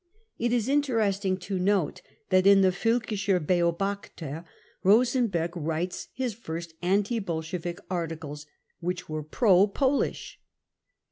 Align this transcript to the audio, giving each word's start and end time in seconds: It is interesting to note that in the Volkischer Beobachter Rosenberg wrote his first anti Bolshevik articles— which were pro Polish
It 0.39 0.51
is 0.51 0.67
interesting 0.67 1.37
to 1.41 1.59
note 1.59 2.01
that 2.31 2.47
in 2.47 2.61
the 2.61 2.71
Volkischer 2.71 3.39
Beobachter 3.39 4.45
Rosenberg 4.83 5.55
wrote 5.55 6.07
his 6.11 6.33
first 6.33 6.73
anti 6.81 7.19
Bolshevik 7.19 7.77
articles— 7.87 8.47
which 8.79 9.07
were 9.07 9.21
pro 9.21 9.67
Polish 9.67 10.39